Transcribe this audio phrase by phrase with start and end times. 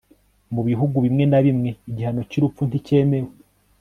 [0.53, 3.29] mu bihugu bimwe na bimwe igihano cy'urupfu nticyemewe